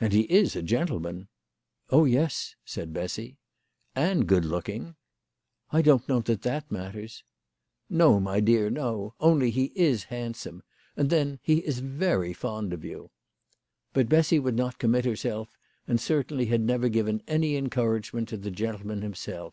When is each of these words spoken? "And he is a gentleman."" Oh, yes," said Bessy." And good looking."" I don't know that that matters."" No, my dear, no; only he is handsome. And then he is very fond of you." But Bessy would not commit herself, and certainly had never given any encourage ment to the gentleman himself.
"And 0.00 0.14
he 0.14 0.22
is 0.32 0.56
a 0.56 0.62
gentleman."" 0.62 1.28
Oh, 1.90 2.06
yes," 2.06 2.56
said 2.64 2.94
Bessy." 2.94 3.36
And 4.08 4.26
good 4.26 4.46
looking."" 4.46 4.96
I 5.74 5.82
don't 5.82 6.08
know 6.08 6.20
that 6.20 6.40
that 6.40 6.72
matters."" 6.72 7.22
No, 8.00 8.18
my 8.18 8.40
dear, 8.40 8.70
no; 8.70 9.12
only 9.20 9.50
he 9.50 9.64
is 9.76 10.04
handsome. 10.04 10.62
And 10.96 11.10
then 11.10 11.38
he 11.42 11.58
is 11.58 11.80
very 11.80 12.32
fond 12.32 12.72
of 12.72 12.82
you." 12.82 13.10
But 13.92 14.08
Bessy 14.08 14.38
would 14.38 14.56
not 14.56 14.78
commit 14.78 15.04
herself, 15.04 15.58
and 15.86 16.00
certainly 16.00 16.46
had 16.46 16.62
never 16.62 16.88
given 16.88 17.22
any 17.28 17.56
encourage 17.56 18.14
ment 18.14 18.30
to 18.30 18.38
the 18.38 18.50
gentleman 18.50 19.02
himself. 19.02 19.52